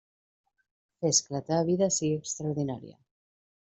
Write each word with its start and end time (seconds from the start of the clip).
Fes 1.03 1.19
que 1.27 1.35
la 1.37 1.43
teva 1.49 1.67
vida 1.67 1.91
sigui 1.99 2.19
extraordinària! 2.23 2.99